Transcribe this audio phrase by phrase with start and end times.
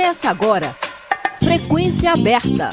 [0.00, 0.74] Começa agora.
[1.44, 2.70] Frequência aberta.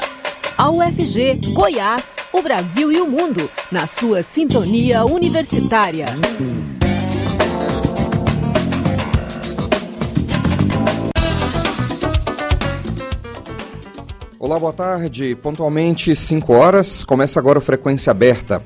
[0.56, 6.06] A UFG, Goiás, o Brasil e o mundo, na sua sintonia universitária.
[14.38, 15.34] Olá, boa tarde.
[15.34, 18.64] Pontualmente 5 horas, começa agora o Frequência Aberta.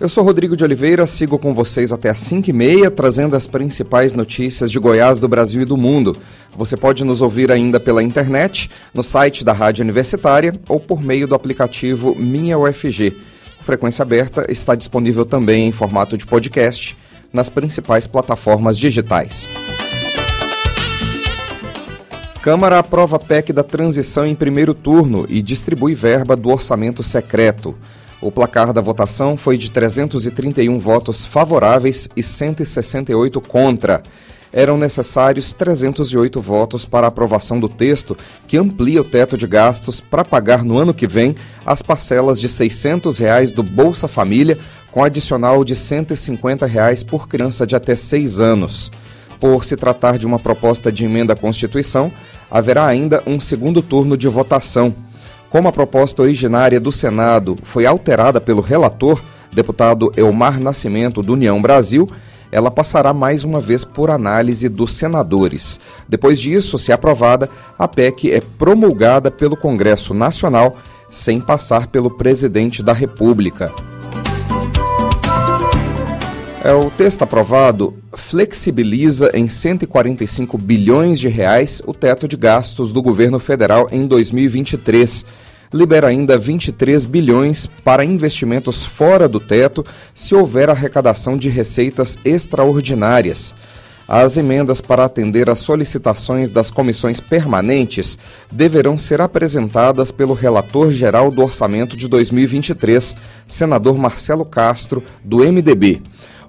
[0.00, 3.46] Eu sou Rodrigo de Oliveira, sigo com vocês até às 5 e meia, trazendo as
[3.46, 6.16] principais notícias de Goiás, do Brasil e do mundo.
[6.56, 11.28] Você pode nos ouvir ainda pela internet, no site da Rádio Universitária ou por meio
[11.28, 13.16] do aplicativo Minha UFG.
[13.60, 16.98] Frequência Aberta está disponível também em formato de podcast
[17.32, 19.48] nas principais plataformas digitais.
[22.42, 27.76] Câmara aprova PEC da transição em primeiro turno e distribui verba do orçamento secreto.
[28.24, 34.02] O placar da votação foi de 331 votos favoráveis e 168 contra.
[34.50, 38.16] Eram necessários 308 votos para a aprovação do texto,
[38.48, 42.48] que amplia o teto de gastos para pagar no ano que vem as parcelas de
[42.48, 44.58] 600 reais do Bolsa Família,
[44.90, 48.90] com adicional de 150 reais por criança de até 6 anos.
[49.38, 52.10] Por se tratar de uma proposta de emenda à Constituição,
[52.50, 54.94] haverá ainda um segundo turno de votação.
[55.54, 61.62] Como a proposta originária do Senado foi alterada pelo relator, deputado Elmar Nascimento, do União
[61.62, 62.10] Brasil,
[62.50, 65.78] ela passará mais uma vez por análise dos senadores.
[66.08, 67.48] Depois disso, se aprovada,
[67.78, 70.74] a PEC é promulgada pelo Congresso Nacional
[71.08, 73.72] sem passar pelo presidente da República.
[76.64, 83.02] É, o texto aprovado flexibiliza em 145 bilhões de reais o teto de gastos do
[83.02, 85.26] governo federal em 2023
[85.70, 89.84] libera ainda 23 bilhões para investimentos fora do teto
[90.14, 93.54] se houver arrecadação de receitas extraordinárias.
[94.08, 98.18] As emendas para atender às solicitações das comissões permanentes
[98.50, 103.14] deverão ser apresentadas pelo relator geral do orçamento de 2023,
[103.46, 106.00] senador Marcelo Castro, do MDB.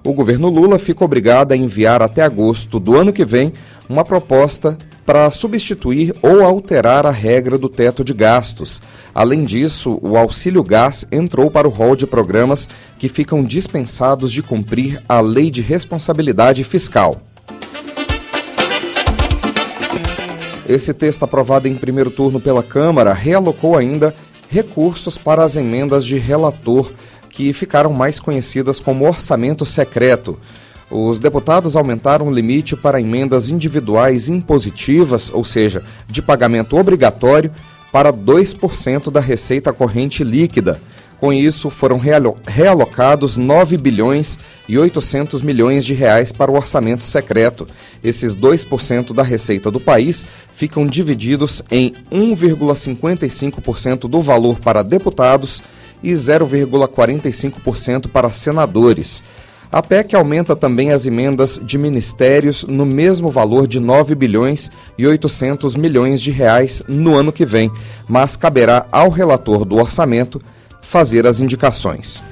[0.06, 3.52] O governo Lula fica obrigado a enviar até agosto do ano que vem
[3.88, 8.80] uma proposta para substituir ou alterar a regra do teto de gastos.
[9.12, 12.68] Além disso, o auxílio gás entrou para o rol de programas
[13.00, 17.20] que ficam dispensados de cumprir a lei de responsabilidade fiscal.
[20.68, 24.14] Esse texto aprovado em primeiro turno pela Câmara realocou ainda
[24.48, 26.92] recursos para as emendas de relator,
[27.36, 30.38] que ficaram mais conhecidas como orçamento secreto.
[30.90, 37.52] Os deputados aumentaram o limite para emendas individuais impositivas, ou seja, de pagamento obrigatório,
[37.92, 40.80] para 2% da receita corrente líquida.
[41.18, 42.00] Com isso, foram
[42.46, 44.38] realocados 9 bilhões
[44.68, 47.66] e 800 milhões de reais para o orçamento secreto.
[48.04, 55.62] Esses 2% da receita do país ficam divididos em 1,55% do valor para deputados
[56.02, 59.22] e 0,45% para senadores.
[59.70, 65.06] A PEC aumenta também as emendas de ministérios no mesmo valor de 9 bilhões e
[65.06, 67.70] 800 milhões de reais no ano que vem,
[68.08, 70.40] mas caberá ao relator do orçamento
[70.80, 72.22] fazer as indicações.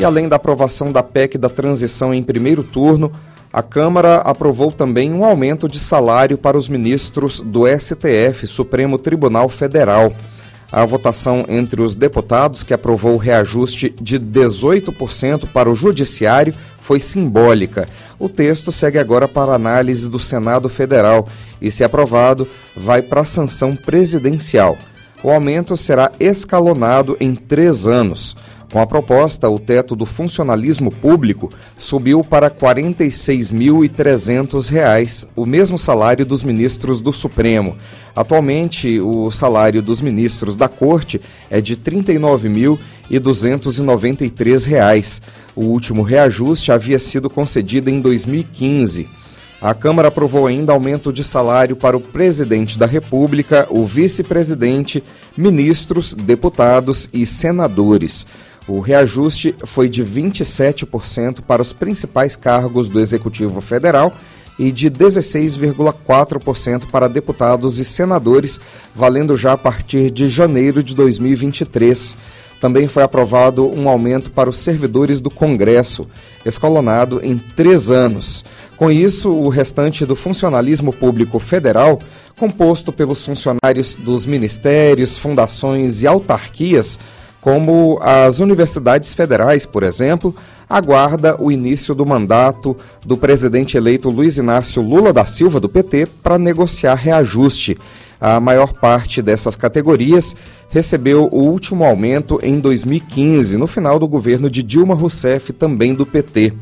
[0.00, 3.12] E além da aprovação da PEC da transição em primeiro turno,
[3.52, 9.48] a Câmara aprovou também um aumento de salário para os ministros do STF, Supremo Tribunal
[9.48, 10.12] Federal.
[10.70, 17.00] A votação entre os deputados, que aprovou o reajuste de 18% para o Judiciário, foi
[17.00, 17.88] simbólica.
[18.18, 21.26] O texto segue agora para análise do Senado Federal
[21.60, 24.76] e, se aprovado, vai para a sanção presidencial.
[25.22, 28.36] O aumento será escalonado em três anos.
[28.70, 36.26] Com a proposta, o teto do funcionalismo público subiu para R$ 46.300, o mesmo salário
[36.26, 37.78] dos ministros do Supremo.
[38.14, 41.18] Atualmente, o salário dos ministros da Corte
[41.48, 41.80] é de R$
[43.10, 45.22] 39.293.
[45.56, 49.16] O último reajuste havia sido concedido em 2015.
[49.60, 55.02] A Câmara aprovou ainda aumento de salário para o presidente da República, o vice-presidente,
[55.36, 58.24] ministros, deputados e senadores.
[58.68, 64.12] O reajuste foi de 27% para os principais cargos do Executivo Federal
[64.58, 68.60] e de 16,4% para deputados e senadores,
[68.94, 72.16] valendo já a partir de janeiro de 2023.
[72.60, 76.06] Também foi aprovado um aumento para os servidores do Congresso,
[76.44, 78.44] escalonado em três anos.
[78.76, 82.00] Com isso, o restante do funcionalismo público federal,
[82.36, 86.98] composto pelos funcionários dos ministérios, fundações e autarquias,
[87.40, 90.34] como as universidades federais, por exemplo,
[90.68, 96.06] aguarda o início do mandato do presidente eleito Luiz Inácio Lula da Silva, do PT,
[96.22, 97.78] para negociar reajuste.
[98.20, 100.34] A maior parte dessas categorias
[100.70, 106.04] recebeu o último aumento em 2015, no final do governo de Dilma Rousseff, também do
[106.04, 106.52] PT.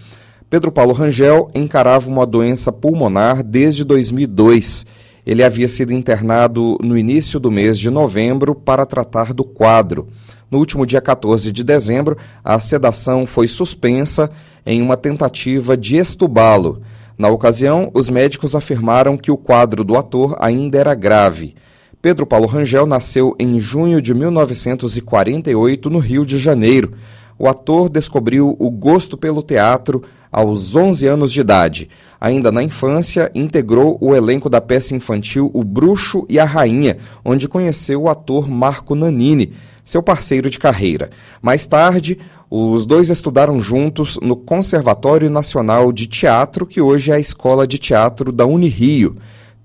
[0.50, 4.86] Pedro Paulo Rangel encarava uma doença pulmonar desde 2002.
[5.26, 10.08] Ele havia sido internado no início do mês de novembro para tratar do quadro.
[10.50, 14.30] No último dia 14 de dezembro, a sedação foi suspensa
[14.64, 16.80] em uma tentativa de estubá-lo.
[17.18, 21.54] Na ocasião, os médicos afirmaram que o quadro do ator ainda era grave.
[22.00, 26.92] Pedro Paulo Rangel nasceu em junho de 1948 no Rio de Janeiro.
[27.36, 31.90] O ator descobriu o gosto pelo teatro aos 11 anos de idade.
[32.20, 37.48] Ainda na infância, integrou o elenco da peça infantil O Bruxo e a Rainha, onde
[37.48, 39.54] conheceu o ator Marco Nanini,
[39.84, 41.10] seu parceiro de carreira.
[41.42, 42.16] Mais tarde,
[42.48, 47.76] os dois estudaram juntos no Conservatório Nacional de Teatro, que hoje é a Escola de
[47.76, 49.16] Teatro da Unirio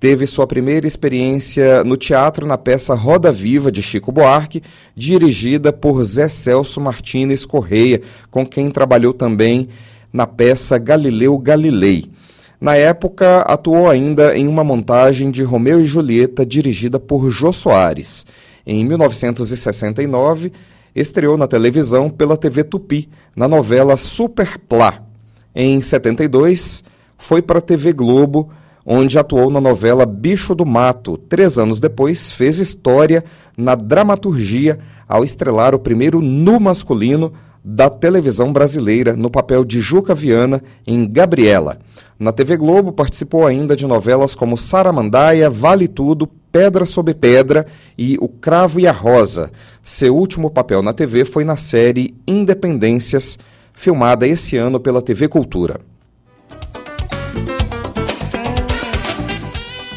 [0.04, 4.62] teve sua primeira experiência no teatro na peça Roda Viva de Chico Buarque,
[4.94, 9.70] dirigida por Zé Celso Martínez Correia, com quem trabalhou também
[10.12, 12.12] na peça Galileu Galilei.
[12.60, 18.26] Na época, atuou ainda em uma montagem de Romeu e Julieta dirigida por Jô Soares.
[18.68, 20.52] Em 1969,
[20.94, 25.02] estreou na televisão pela TV Tupi, na novela Super Plá.
[25.56, 26.84] Em 72,
[27.18, 28.50] foi para a TV Globo
[28.86, 31.18] onde atuou na novela Bicho do Mato.
[31.18, 33.24] Três anos depois, fez história
[33.58, 37.34] na dramaturgia ao estrelar o primeiro nu masculino
[37.64, 41.80] da televisão brasileira no papel de Juca Viana em Gabriela.
[42.20, 47.66] Na TV Globo participou ainda de novelas como Saramandaia, Vale Tudo, Pedra sobre Pedra
[47.98, 49.52] e O Cravo e a Rosa.
[49.84, 53.40] Seu último papel na TV foi na série Independências,
[53.74, 55.80] filmada esse ano pela TV Cultura.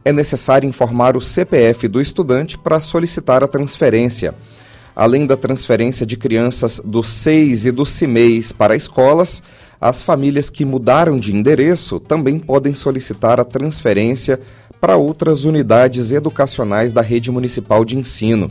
[0.05, 4.33] É necessário informar o CPF do estudante para solicitar a transferência.
[4.95, 9.43] Além da transferência de crianças do SEIS e do CIMEIS para escolas,
[9.81, 14.39] as famílias que mudaram de endereço também podem solicitar a transferência
[14.81, 18.51] para outras unidades educacionais da rede municipal de ensino.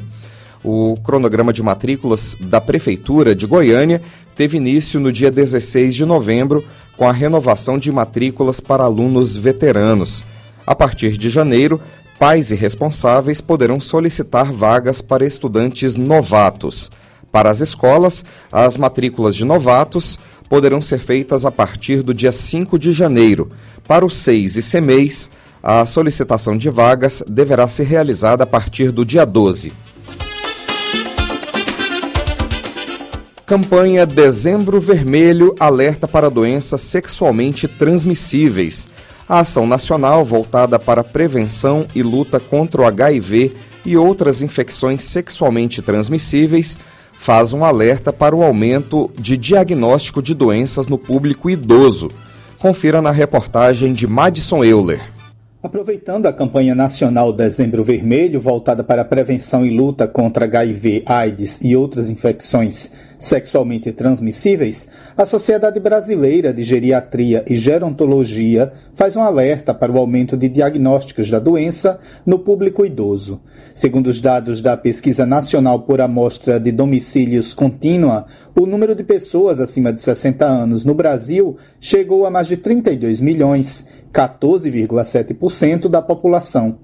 [0.64, 4.02] O cronograma de matrículas da Prefeitura de Goiânia
[4.36, 6.64] teve início no dia 16 de novembro
[6.96, 10.24] com a renovação de matrículas para alunos veteranos.
[10.66, 11.82] A partir de janeiro,
[12.20, 16.92] pais e responsáveis poderão solicitar vagas para estudantes novatos.
[17.32, 22.78] Para as escolas, as matrículas de novatos poderão ser feitas a partir do dia 5
[22.78, 23.50] de janeiro.
[23.88, 25.30] Para os seis e semeis,
[25.64, 29.72] a solicitação de vagas deverá ser realizada a partir do dia 12.
[33.46, 38.88] Campanha Dezembro Vermelho alerta para doenças sexualmente transmissíveis.
[39.28, 43.54] A ação nacional voltada para prevenção e luta contra o HIV
[43.86, 46.78] e outras infecções sexualmente transmissíveis
[47.14, 52.10] faz um alerta para o aumento de diagnóstico de doenças no público idoso.
[52.58, 55.02] Confira na reportagem de Madison Euler.
[55.64, 61.60] Aproveitando a campanha nacional Dezembro Vermelho, voltada para a prevenção e luta contra HIV, AIDS
[61.62, 62.90] e outras infecções
[63.22, 70.36] sexualmente transmissíveis, a Sociedade Brasileira de Geriatria e Gerontologia faz um alerta para o aumento
[70.36, 73.40] de diagnósticos da doença no público idoso.
[73.76, 78.26] Segundo os dados da Pesquisa Nacional por Amostra de Domicílios Contínua,
[78.60, 83.22] o número de pessoas acima de 60 anos no Brasil chegou a mais de 32
[83.22, 86.80] milhões, 14,7% da população.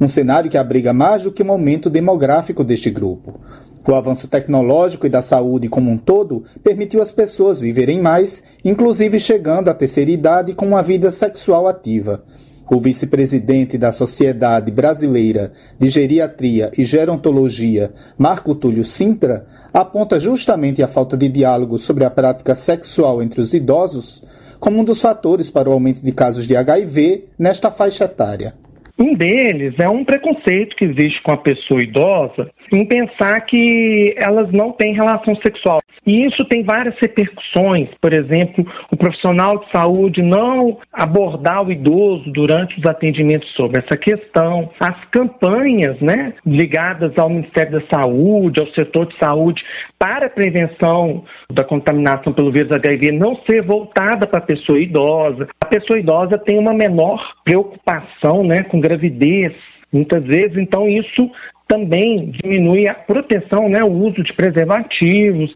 [0.00, 3.40] Um cenário que abriga mais do que um aumento demográfico deste grupo.
[3.86, 9.18] O avanço tecnológico e da saúde como um todo permitiu às pessoas viverem mais, inclusive
[9.18, 12.22] chegando à terceira idade com uma vida sexual ativa.
[12.70, 20.86] O vice-presidente da Sociedade Brasileira de Geriatria e Gerontologia, Marco Túlio Sintra, aponta justamente a
[20.86, 24.22] falta de diálogo sobre a prática sexual entre os idosos
[24.60, 28.52] como um dos fatores para o aumento de casos de HIV nesta faixa etária.
[28.98, 34.50] Um deles é um preconceito que existe com a pessoa idosa em pensar que elas
[34.52, 35.78] não têm relação sexual.
[36.06, 42.30] E isso tem várias repercussões, por exemplo, o profissional de saúde não abordar o idoso
[42.32, 48.68] durante os atendimentos sobre essa questão, as campanhas né, ligadas ao Ministério da Saúde, ao
[48.68, 49.62] setor de saúde,
[49.98, 55.46] para a prevenção da contaminação pelo vírus HIV não ser voltada para a pessoa idosa.
[55.60, 59.52] A pessoa idosa tem uma menor preocupação né, com gravidez,
[59.92, 61.30] muitas vezes, então isso
[61.68, 65.54] também diminui a proteção, né, o uso de preservativos.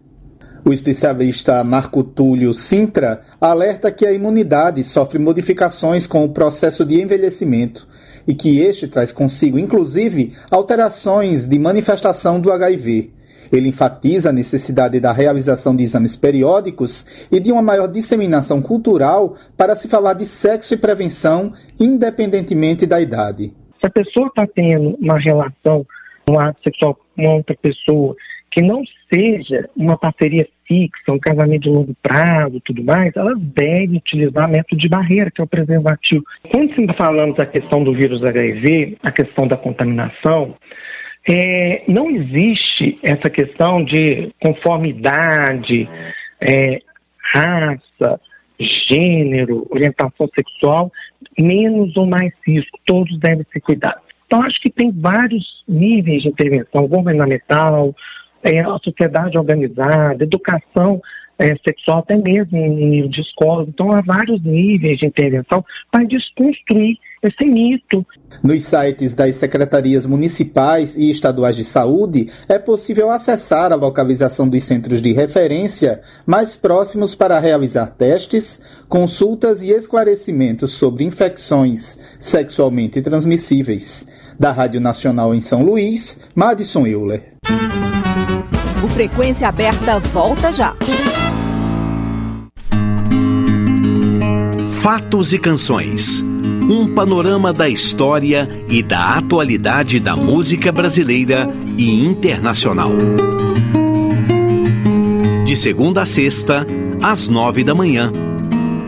[0.65, 7.01] O especialista Marco Túlio Sintra alerta que a imunidade sofre modificações com o processo de
[7.01, 7.89] envelhecimento
[8.29, 13.11] e que este traz consigo, inclusive, alterações de manifestação do HIV.
[13.51, 19.35] Ele enfatiza a necessidade da realização de exames periódicos e de uma maior disseminação cultural
[19.57, 23.53] para se falar de sexo e prevenção, independentemente da idade.
[23.81, 25.85] Se a pessoa está tendo uma relação,
[26.31, 28.15] um ato sexual com outra pessoa,
[28.51, 33.97] que não seja uma parceria fixa, um casamento de longo prazo tudo mais, elas devem
[33.97, 36.25] utilizar método de barreira, que é o preservativo.
[36.51, 40.55] Quando falamos da questão do vírus HIV, a questão da contaminação,
[41.29, 45.89] é, não existe essa questão de conformidade,
[46.41, 46.81] é,
[47.35, 48.21] raça,
[48.91, 50.91] gênero, orientação sexual,
[51.39, 54.02] menos ou mais risco, todos devem ser cuidados.
[54.33, 57.95] Então, acho que tem vários níveis de intervenção governamental,
[58.43, 61.03] é, a sociedade organizada, educação
[61.39, 63.67] é, sexual, até mesmo em nível de escola.
[63.69, 68.07] Então, há vários níveis de intervenção para desconstruir esse mito.
[68.43, 74.65] Nos sites das secretarias municipais e estaduais de saúde, é possível acessar a localização dos
[74.65, 84.22] centros de referência mais próximos para realizar testes, consultas e esclarecimentos sobre infecções sexualmente transmissíveis.
[84.43, 87.35] Da Rádio Nacional em São Luís, Madison Euler.
[88.83, 90.75] O Frequência Aberta volta já.
[94.67, 96.25] Fatos e canções.
[96.69, 101.47] Um panorama da história e da atualidade da música brasileira
[101.79, 102.91] e internacional.
[105.45, 106.67] De segunda a sexta,
[107.01, 108.11] às nove da manhã,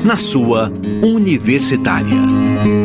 [0.02, 2.83] na sua Universitária.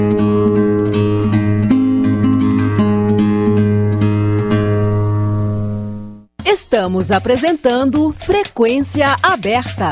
[6.72, 9.90] Estamos apresentando Frequência Aberta.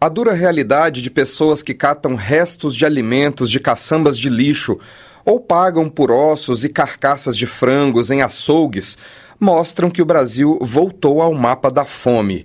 [0.00, 4.76] A dura realidade de pessoas que catam restos de alimentos de caçambas de lixo
[5.24, 8.98] ou pagam por ossos e carcaças de frangos em açougues
[9.38, 12.44] mostram que o Brasil voltou ao mapa da fome.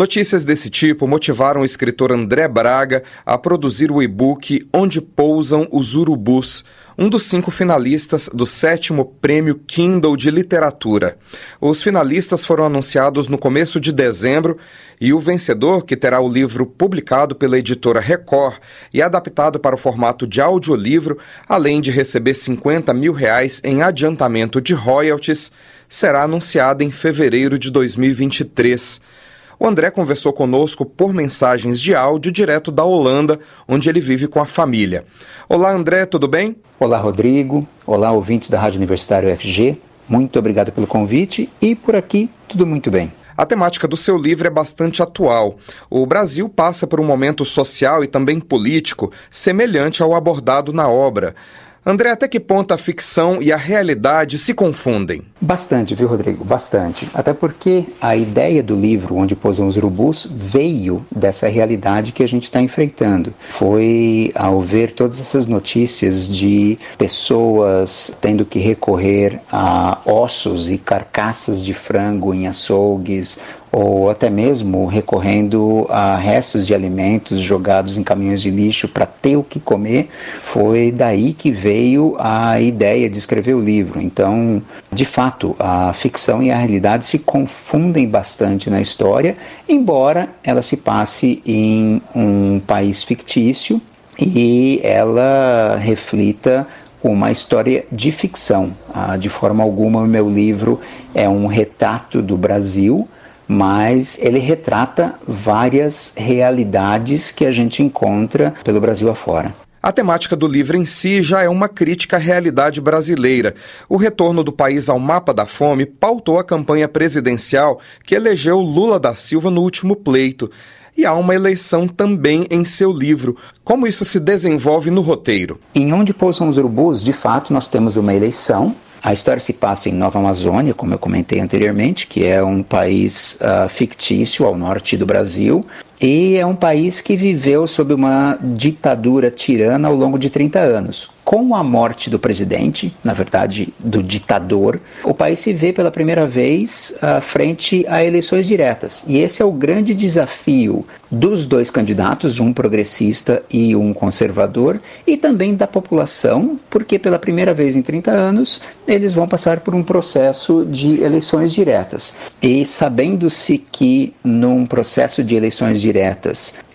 [0.00, 5.94] Notícias desse tipo motivaram o escritor André Braga a produzir o e-book Onde Pousam os
[5.94, 6.64] Urubus
[6.96, 11.18] um dos cinco finalistas do sétimo Prêmio Kindle de Literatura.
[11.60, 14.56] Os finalistas foram anunciados no começo de dezembro
[14.98, 18.56] e o vencedor, que terá o livro publicado pela editora Record
[18.94, 24.62] e adaptado para o formato de audiolivro, além de receber 50 mil reais em adiantamento
[24.62, 25.52] de royalties,
[25.90, 29.19] será anunciado em fevereiro de 2023.
[29.62, 33.38] O André conversou conosco por mensagens de áudio direto da Holanda,
[33.68, 35.04] onde ele vive com a família.
[35.46, 36.56] Olá, André, tudo bem?
[36.78, 37.68] Olá, Rodrigo.
[37.86, 39.78] Olá, ouvintes da Rádio Universitário UFG.
[40.08, 43.12] Muito obrigado pelo convite e por aqui tudo muito bem.
[43.36, 45.58] A temática do seu livro é bastante atual.
[45.90, 51.34] O Brasil passa por um momento social e também político semelhante ao abordado na obra.
[51.84, 55.22] André, até que ponto a ficção e a realidade se confundem?
[55.40, 56.44] Bastante, viu, Rodrigo?
[56.44, 57.08] Bastante.
[57.14, 62.28] Até porque a ideia do livro Onde Pousam os Urubus veio dessa realidade que a
[62.28, 63.32] gente está enfrentando.
[63.52, 71.64] Foi ao ver todas essas notícias de pessoas tendo que recorrer a ossos e carcaças
[71.64, 73.38] de frango em açougues,
[73.72, 79.36] ou até mesmo recorrendo a restos de alimentos jogados em caminhões de lixo para ter
[79.36, 80.08] o que comer,
[80.42, 84.00] foi daí que veio a ideia de escrever o livro.
[84.00, 84.62] Então,
[84.92, 89.36] de fato, a ficção e a realidade se confundem bastante na história,
[89.68, 93.80] embora ela se passe em um país fictício
[94.18, 96.66] e ela reflita
[97.02, 98.76] uma história de ficção.
[98.92, 100.80] Ah, de forma alguma, o meu livro
[101.14, 103.08] é um retrato do Brasil
[103.50, 109.52] mas ele retrata várias realidades que a gente encontra pelo Brasil afora.
[109.82, 113.56] A temática do livro em si já é uma crítica à realidade brasileira.
[113.88, 119.00] O retorno do país ao mapa da fome pautou a campanha presidencial que elegeu Lula
[119.00, 120.48] da Silva no último pleito.
[120.96, 123.36] E há uma eleição também em seu livro.
[123.64, 125.58] Como isso se desenvolve no roteiro?
[125.74, 129.88] Em Onde Pousam os Urubus, de fato, nós temos uma eleição a história se passa
[129.88, 134.96] em Nova Amazônia, como eu comentei anteriormente, que é um país uh, fictício ao norte
[134.96, 135.64] do Brasil,
[136.00, 141.10] e é um país que viveu sob uma ditadura tirana ao longo de 30 anos
[141.30, 146.26] com a morte do presidente, na verdade, do ditador, o país se vê pela primeira
[146.26, 146.92] vez
[147.22, 149.04] frente a eleições diretas.
[149.06, 155.16] E esse é o grande desafio dos dois candidatos, um progressista e um conservador, e
[155.16, 159.84] também da população, porque pela primeira vez em 30 anos eles vão passar por um
[159.84, 162.12] processo de eleições diretas.
[162.42, 165.89] E sabendo-se que num processo de eleições diretas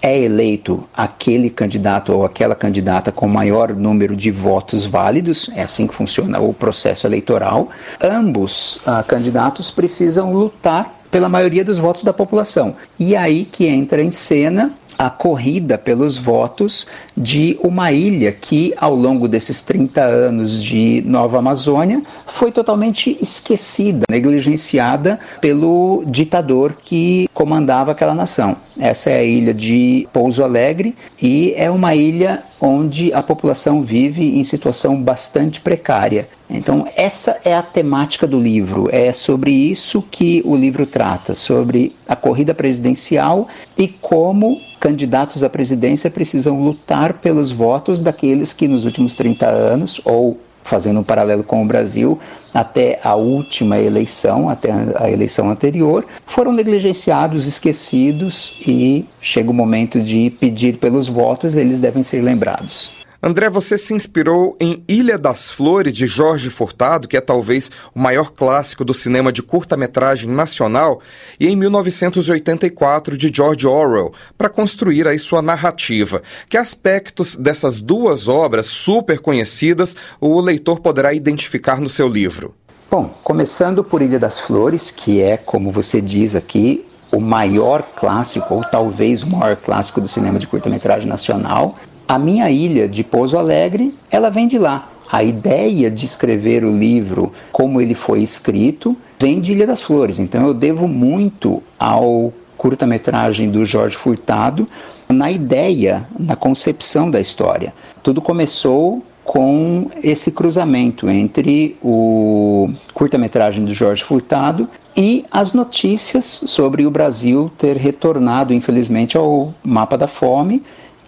[0.01, 5.87] é eleito aquele candidato ou aquela candidata com maior número de votos válidos, é assim
[5.87, 7.69] que funciona o processo eleitoral,
[8.01, 12.75] ambos uh, candidatos precisam lutar pela maioria dos votos da população.
[12.99, 18.95] E aí que entra em cena a corrida pelos votos de uma ilha que, ao
[18.95, 27.91] longo desses 30 anos de Nova Amazônia, foi totalmente esquecida, negligenciada pelo ditador que comandava
[27.91, 28.57] aquela nação.
[28.79, 34.37] Essa é a ilha de Pouso Alegre e é uma ilha onde a população vive
[34.37, 36.27] em situação bastante precária.
[36.49, 41.95] Então, essa é a temática do livro, é sobre isso que o livro trata, sobre
[42.07, 48.85] a corrida presidencial e como candidatos à presidência precisam lutar pelos votos daqueles que nos
[48.85, 52.19] últimos 30 anos, ou fazendo um paralelo com o Brasil,
[52.53, 60.01] até a última eleição, até a eleição anterior, foram negligenciados, esquecidos e chega o momento
[60.01, 63.04] de pedir pelos votos, eles devem ser lembrados.
[63.27, 67.99] André, você se inspirou em Ilha das Flores, de Jorge Furtado, que é talvez o
[67.99, 71.01] maior clássico do cinema de curta-metragem nacional,
[71.39, 76.21] e em 1984, de George Orwell, para construir aí sua narrativa.
[76.47, 82.53] Que aspectos dessas duas obras super conhecidas o leitor poderá identificar no seu livro?
[82.91, 88.53] Bom, começando por Ilha das Flores, que é, como você diz aqui, o maior clássico,
[88.53, 91.75] ou talvez o maior clássico do cinema de curta-metragem nacional,
[92.07, 94.89] a minha ilha de Pouso Alegre, ela vem de lá.
[95.11, 100.19] A ideia de escrever o livro como ele foi escrito vem de Ilha das Flores.
[100.19, 104.67] Então eu devo muito ao curta-metragem do Jorge Furtado
[105.07, 107.73] na ideia, na concepção da história.
[108.01, 116.85] Tudo começou com esse cruzamento entre o curta-metragem do Jorge Furtado e as notícias sobre
[116.85, 120.63] o Brasil ter retornado, infelizmente, ao mapa da fome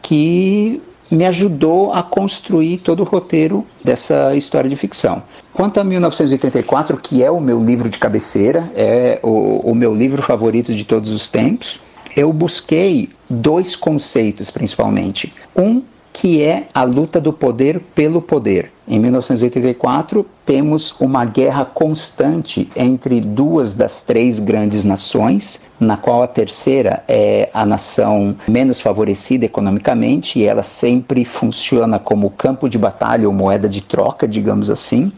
[0.07, 5.21] que me ajudou a construir todo o roteiro dessa história de ficção.
[5.53, 10.21] Quanto a 1984, que é o meu livro de cabeceira, é o, o meu livro
[10.21, 11.81] favorito de todos os tempos,
[12.15, 15.33] eu busquei dois conceitos principalmente.
[15.53, 15.81] Um
[16.17, 18.71] que é a luta do poder pelo poder.
[18.87, 26.27] Em 1984, temos uma guerra constante entre duas das três grandes nações, na qual a
[26.27, 33.27] terceira é a nação menos favorecida economicamente e ela sempre funciona como campo de batalha
[33.27, 35.11] ou moeda de troca, digamos assim.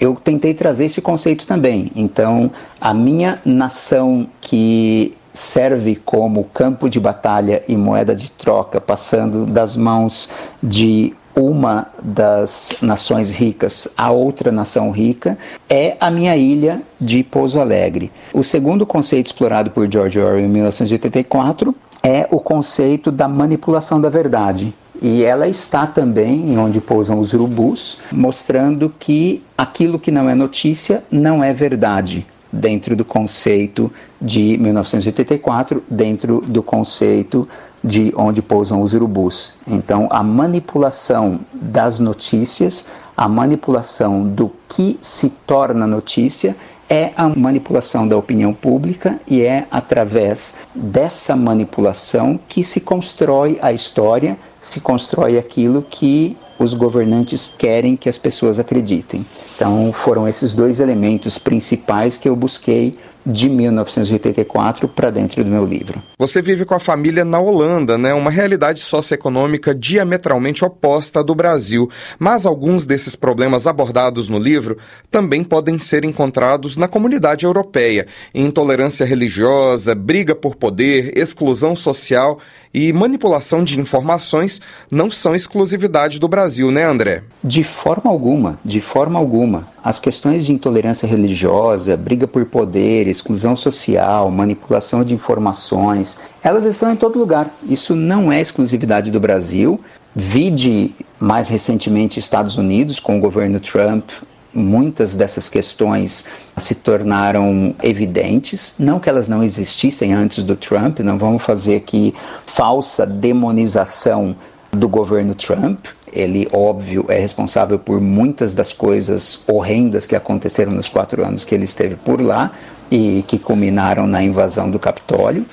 [0.00, 1.92] Eu tentei trazer esse conceito também.
[1.94, 9.44] Então, a minha nação que serve como campo de batalha e moeda de troca, passando
[9.44, 10.30] das mãos
[10.62, 15.36] de uma das nações ricas a outra nação rica,
[15.68, 18.10] é a minha ilha de Pouso Alegre.
[18.32, 24.08] O segundo conceito explorado por George Orwell em 1984 é o conceito da manipulação da
[24.08, 24.72] verdade.
[25.02, 30.34] E ela está também em Onde Pousam os Urubus, mostrando que aquilo que não é
[30.34, 37.48] notícia não é verdade dentro do conceito de 1984, dentro do conceito
[37.82, 39.54] de onde pousam os urubus.
[39.66, 46.56] Então, a manipulação das notícias, a manipulação do que se torna notícia,
[46.88, 53.72] é a manipulação da opinião pública e é através dessa manipulação que se constrói a
[53.72, 59.26] história, se constrói aquilo que os governantes querem que as pessoas acreditem.
[59.56, 62.94] Então, foram esses dois elementos principais que eu busquei
[63.26, 66.00] de 1984 para dentro do meu livro.
[66.16, 68.14] Você vive com a família na Holanda, né?
[68.14, 71.90] Uma realidade socioeconômica diametralmente oposta à do Brasil.
[72.20, 74.78] Mas alguns desses problemas abordados no livro
[75.10, 82.38] também podem ser encontrados na comunidade europeia: intolerância religiosa, briga por poder, exclusão social
[82.76, 84.60] e manipulação de informações
[84.90, 87.22] não são exclusividade do Brasil, né, André?
[87.42, 89.66] De forma alguma, de forma alguma.
[89.82, 96.92] As questões de intolerância religiosa, briga por poder, exclusão social, manipulação de informações, elas estão
[96.92, 97.50] em todo lugar.
[97.66, 99.80] Isso não é exclusividade do Brasil.
[100.14, 104.10] Vide mais recentemente Estados Unidos com o governo Trump,
[104.56, 106.24] muitas dessas questões
[106.56, 108.74] se tornaram evidentes.
[108.78, 112.14] Não que elas não existissem antes do Trump, não vamos fazer aqui
[112.46, 114.34] falsa demonização
[114.70, 115.86] do governo Trump.
[116.12, 121.54] Ele, óbvio, é responsável por muitas das coisas horrendas que aconteceram nos quatro anos que
[121.54, 122.52] ele esteve por lá
[122.90, 125.44] e que culminaram na invasão do Capitólio.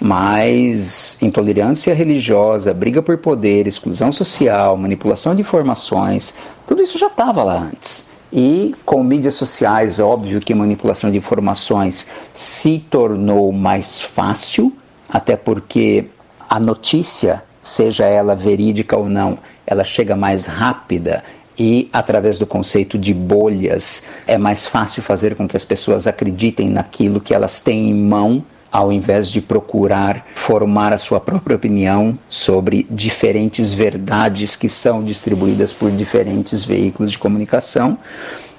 [0.00, 6.34] Mas intolerância religiosa, briga por poder, exclusão social, manipulação de informações,
[6.66, 8.10] tudo isso já estava lá antes.
[8.32, 14.72] E com mídias sociais, óbvio que manipulação de informações se tornou mais fácil,
[15.06, 16.06] até porque
[16.48, 21.22] a notícia, seja ela verídica ou não, ela chega mais rápida
[21.58, 26.70] e através do conceito de bolhas é mais fácil fazer com que as pessoas acreditem
[26.70, 28.42] naquilo que elas têm em mão
[28.72, 35.72] ao invés de procurar formar a sua própria opinião sobre diferentes verdades que são distribuídas
[35.72, 37.98] por diferentes veículos de comunicação.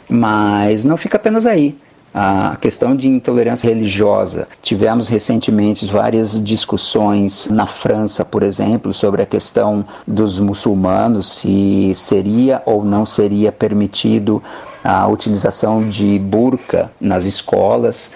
[0.08, 1.76] Mas não fica apenas aí
[2.14, 4.48] a questão de intolerância religiosa.
[4.62, 12.62] Tivemos recentemente várias discussões na França, por exemplo, sobre a questão dos muçulmanos, se seria
[12.66, 14.44] ou não seria permitido
[14.84, 18.12] a utilização de burca nas escolas.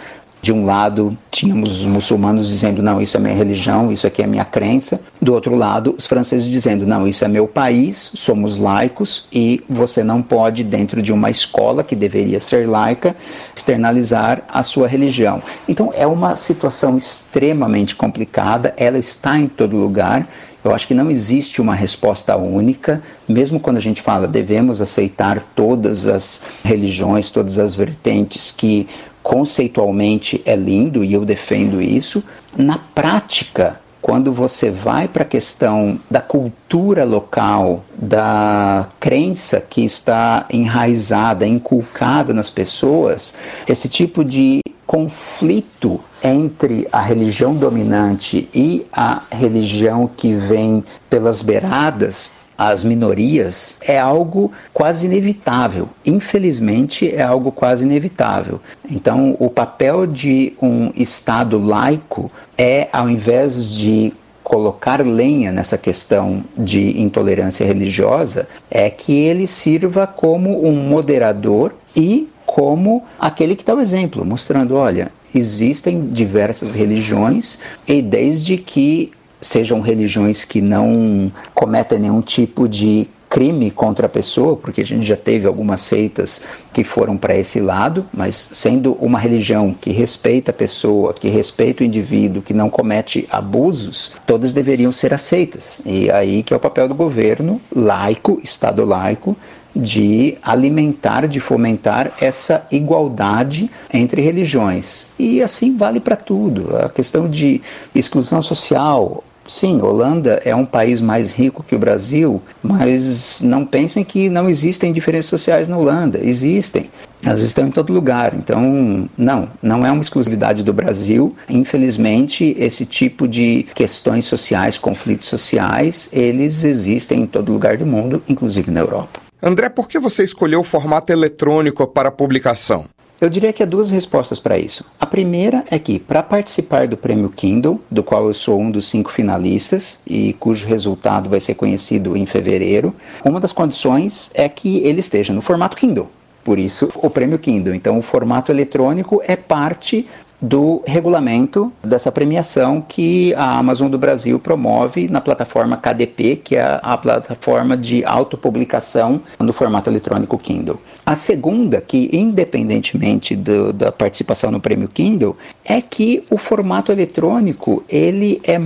[0.47, 4.27] De um lado, tínhamos os muçulmanos dizendo: não, isso é minha religião, isso aqui é
[4.27, 5.01] minha crença.
[5.21, 10.01] Do outro lado, os franceses dizendo: não, isso é meu país, somos laicos e você
[10.05, 13.13] não pode, dentro de uma escola que deveria ser laica,
[13.53, 15.43] externalizar a sua religião.
[15.67, 20.29] Então, é uma situação extremamente complicada, ela está em todo lugar.
[20.63, 25.41] Eu acho que não existe uma resposta única, mesmo quando a gente fala devemos aceitar
[25.55, 28.85] todas as religiões, todas as vertentes que
[29.27, 32.23] conceitualmente é lindo e eu defendo isso.
[32.57, 40.45] Na prática, quando você vai para a questão da cultura local, da crença que está
[40.49, 43.35] enraizada, inculcada nas pessoas,
[43.67, 52.31] esse tipo de conflito entre a religião dominante e a religião que vem pelas beiradas
[52.57, 55.89] as minorias é algo quase inevitável.
[56.05, 58.59] Infelizmente, é algo quase inevitável.
[58.89, 66.43] Então, o papel de um Estado laico é, ao invés de colocar lenha nessa questão
[66.57, 73.75] de intolerância religiosa, é que ele sirva como um moderador e como aquele que dá
[73.75, 81.99] o exemplo, mostrando, olha, existem diversas religiões e desde que sejam religiões que não cometem
[81.99, 86.41] nenhum tipo de crime contra a pessoa, porque a gente já teve algumas seitas
[86.73, 91.83] que foram para esse lado, mas sendo uma religião que respeita a pessoa, que respeita
[91.83, 95.81] o indivíduo, que não comete abusos, todas deveriam ser aceitas.
[95.85, 99.35] E aí que é o papel do governo laico, Estado laico,
[99.75, 105.07] de alimentar, de fomentar essa igualdade entre religiões.
[105.19, 106.75] E assim vale para tudo.
[106.77, 107.61] A questão de
[107.93, 114.03] exclusão social, Sim, Holanda é um país mais rico que o Brasil, mas não pensem
[114.03, 116.19] que não existem diferenças sociais na Holanda.
[116.21, 116.89] Existem.
[117.23, 118.35] Elas estão em todo lugar.
[118.35, 121.35] Então, não, não é uma exclusividade do Brasil.
[121.49, 128.21] Infelizmente, esse tipo de questões sociais, conflitos sociais, eles existem em todo lugar do mundo,
[128.27, 129.19] inclusive na Europa.
[129.41, 132.85] André, por que você escolheu o formato eletrônico para a publicação?
[133.19, 134.85] Eu diria que há duas respostas para isso.
[134.99, 138.87] A primeira é que, para participar do prêmio Kindle, do qual eu sou um dos
[138.87, 142.93] cinco finalistas e cujo resultado vai ser conhecido em fevereiro,
[143.25, 146.07] uma das condições é que ele esteja no formato Kindle.
[146.43, 147.73] Por isso, o prêmio Kindle.
[147.73, 150.07] Então, o formato eletrônico é parte
[150.39, 156.79] do regulamento dessa premiação que a Amazon do Brasil promove na plataforma KDP, que é
[156.81, 160.79] a plataforma de autopublicação no formato eletrônico Kindle.
[161.07, 167.81] A segunda, que independentemente do, da participação no prêmio Kindle, é que o formato eletrônico
[167.87, 168.59] ele é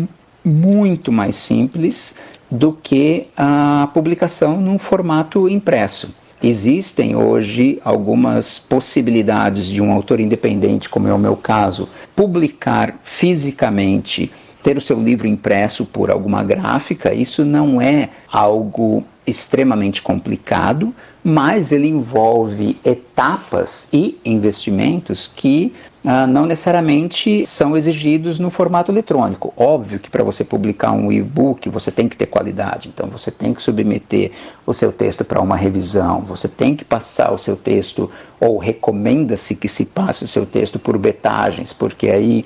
[0.43, 2.15] muito mais simples
[2.49, 6.15] do que a publicação num formato impresso.
[6.41, 14.31] Existem hoje algumas possibilidades de um autor independente, como é o meu caso, publicar fisicamente,
[14.63, 17.13] ter o seu livro impresso por alguma gráfica.
[17.13, 20.91] Isso não é algo extremamente complicado,
[21.23, 29.53] mas ele envolve etapas e investimentos que ah, não necessariamente são exigidos no formato eletrônico.
[29.55, 33.53] Óbvio que para você publicar um e-book você tem que ter qualidade, então você tem
[33.53, 34.31] que submeter
[34.65, 39.55] o seu texto para uma revisão, você tem que passar o seu texto, ou recomenda-se
[39.55, 42.45] que se passe o seu texto por betagens, porque aí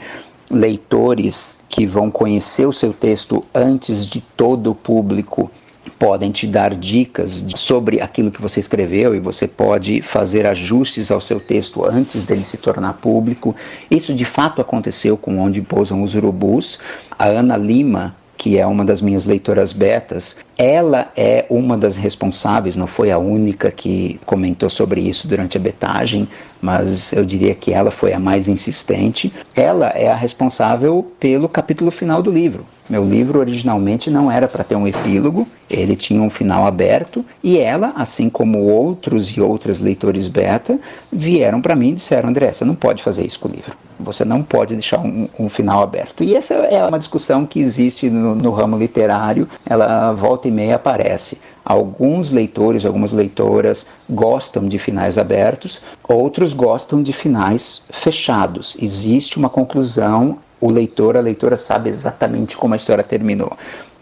[0.49, 5.49] leitores que vão conhecer o seu texto antes de todo o público
[5.91, 11.21] podem te dar dicas sobre aquilo que você escreveu e você pode fazer ajustes ao
[11.21, 13.55] seu texto antes dele se tornar público.
[13.89, 16.79] Isso de fato aconteceu com Onde Pousam os Urubus.
[17.17, 22.75] A Ana Lima, que é uma das minhas leitoras betas, ela é uma das responsáveis,
[22.75, 26.27] não foi a única que comentou sobre isso durante a betagem,
[26.61, 29.31] mas eu diria que ela foi a mais insistente.
[29.55, 32.65] Ela é a responsável pelo capítulo final do livro.
[32.87, 37.57] Meu livro originalmente não era para ter um epílogo, ele tinha um final aberto e
[37.57, 40.79] ela, assim como outros e outras leitores beta,
[41.11, 43.75] vieram para mim e disseram: André, você não pode fazer isso com o livro.
[43.99, 46.23] Você não pode deixar um, um final aberto.
[46.23, 50.75] E essa é uma discussão que existe no, no ramo literário, ela volta e meia
[50.75, 51.39] aparece.
[51.63, 58.77] Alguns leitores, algumas leitoras gostam de finais abertos, outros gostam de finais fechados.
[58.79, 63.57] Existe uma conclusão o leitor, a leitora sabe exatamente como a história terminou.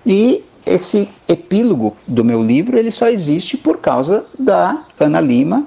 [0.06, 5.66] E esse epílogo do meu livro ele só existe por causa da Ana Lima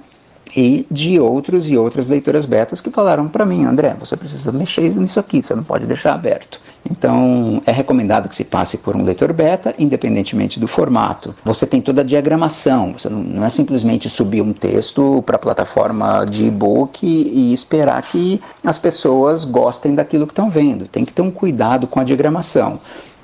[0.56, 4.94] e de outros e outras leitoras betas que falaram para mim, André, você precisa mexer
[4.96, 6.58] nisso aqui, você não pode deixar aberto.
[6.90, 11.34] Então, é recomendado que se passe por um leitor beta, independentemente do formato.
[11.44, 15.38] Você tem toda a diagramação, você não, não é simplesmente subir um texto para a
[15.38, 20.86] plataforma de e-book e, e esperar que as pessoas gostem daquilo que estão vendo.
[20.86, 22.80] Tem que ter um cuidado com a diagramação.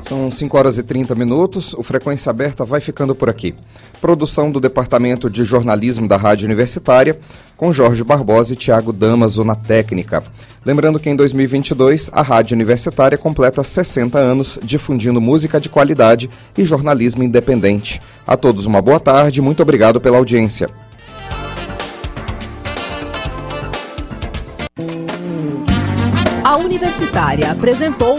[0.09, 1.75] São 5 horas e 30 minutos.
[1.75, 3.55] O Frequência Aberta vai ficando por aqui.
[4.01, 7.18] Produção do Departamento de Jornalismo da Rádio Universitária,
[7.59, 10.25] com Jorge Barbosa e Tiago Damaso na técnica.
[10.64, 16.64] Lembrando que em 2022 a Rádio Universitária completa 60 anos difundindo música de qualidade e
[16.64, 18.01] jornalismo independente.
[18.27, 20.71] A todos uma boa tarde, muito obrigado pela audiência.
[26.42, 28.18] A Universitária apresentou